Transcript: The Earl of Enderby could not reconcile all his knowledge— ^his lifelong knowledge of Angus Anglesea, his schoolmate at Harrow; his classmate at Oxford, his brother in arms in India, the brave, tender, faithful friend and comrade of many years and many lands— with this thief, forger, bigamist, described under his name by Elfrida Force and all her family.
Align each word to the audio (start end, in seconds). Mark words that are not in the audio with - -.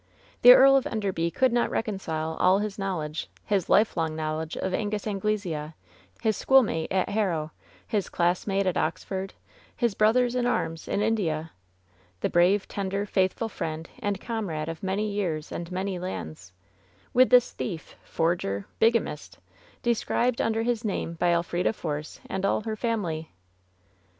The 0.41 0.53
Earl 0.53 0.75
of 0.77 0.87
Enderby 0.87 1.29
could 1.29 1.53
not 1.53 1.69
reconcile 1.69 2.35
all 2.39 2.57
his 2.57 2.79
knowledge— 2.79 3.27
^his 3.51 3.69
lifelong 3.69 4.15
knowledge 4.15 4.57
of 4.57 4.73
Angus 4.73 5.05
Anglesea, 5.05 5.73
his 6.23 6.35
schoolmate 6.35 6.91
at 6.91 7.09
Harrow; 7.09 7.51
his 7.87 8.09
classmate 8.09 8.65
at 8.65 8.77
Oxford, 8.77 9.35
his 9.77 9.93
brother 9.93 10.25
in 10.25 10.47
arms 10.47 10.87
in 10.87 11.03
India, 11.03 11.51
the 12.21 12.31
brave, 12.31 12.67
tender, 12.67 13.05
faithful 13.05 13.47
friend 13.47 13.87
and 13.99 14.19
comrade 14.19 14.69
of 14.69 14.81
many 14.81 15.07
years 15.07 15.51
and 15.51 15.71
many 15.71 15.99
lands— 15.99 16.51
with 17.13 17.29
this 17.29 17.51
thief, 17.51 17.95
forger, 18.03 18.65
bigamist, 18.79 19.37
described 19.83 20.41
under 20.41 20.63
his 20.63 20.83
name 20.83 21.13
by 21.13 21.29
Elfrida 21.31 21.73
Force 21.73 22.19
and 22.27 22.43
all 22.43 22.61
her 22.61 22.75
family. 22.75 23.29